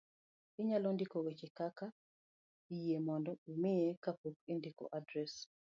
[0.61, 1.85] inyalo ndiko weche kaka
[2.75, 5.33] yie mondo umiye ka pok indiko adres